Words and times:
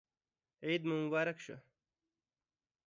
عید 0.65 0.81
مو 0.87 0.95
مبارک 1.03 1.37
شه 1.45 1.55